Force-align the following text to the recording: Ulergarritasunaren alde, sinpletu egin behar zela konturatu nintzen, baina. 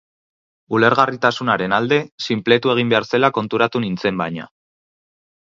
Ulergarritasunaren 0.77 1.75
alde, 1.79 2.01
sinpletu 2.29 2.73
egin 2.75 2.95
behar 2.95 3.07
zela 3.13 3.33
konturatu 3.39 3.83
nintzen, 3.85 4.19
baina. 4.23 4.49